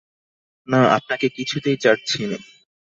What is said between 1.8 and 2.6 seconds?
ছাড়ছি নে।